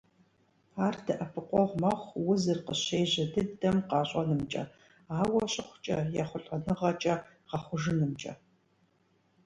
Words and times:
Ар 0.85 0.95
дэӀэпыкъуэгъу 1.05 1.79
мэхъу 1.81 2.23
узыр 2.31 2.59
къыщежьэ 2.67 3.25
дыдэм 3.33 3.77
къэщӀэнымкӀэ, 3.89 4.63
ауэ 5.19 5.41
щыхъукӀэ, 5.51 5.97
ехъулӀэныгъэкӀэ 6.21 7.15
гъэхъужынымкӀэ. 7.49 8.33